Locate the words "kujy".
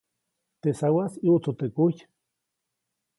1.75-2.01